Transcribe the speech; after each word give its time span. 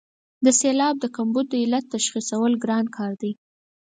د 0.45 0.47
سېلاب 0.59 0.95
د 0.99 1.05
کمبود 1.15 1.45
د 1.49 1.55
علت 1.63 1.85
تشخیصول 1.93 2.51
ګران 2.63 2.85
کار 2.95 3.13
دی. 3.21 3.31